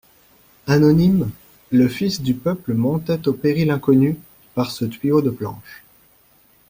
[0.65, 1.29] Anonyme,
[1.69, 4.17] le fils du peuple montait au péril inconnu,
[4.55, 5.83] par ce tuyau de planches.